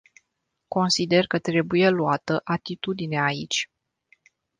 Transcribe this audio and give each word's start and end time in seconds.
Consider 0.67 1.27
că 1.27 1.39
trebuie 1.39 1.89
luată 1.89 2.41
atitudine 2.43 3.21
aici. 3.21 3.71